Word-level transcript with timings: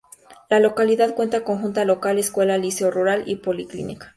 La 0.49 0.59
localidad 0.59 1.13
cuenta 1.13 1.43
con 1.43 1.59
junta 1.61 1.85
local, 1.85 2.17
escuela, 2.17 2.57
liceo 2.57 2.89
rural 2.89 3.21
y 3.27 3.35
policlínica. 3.35 4.09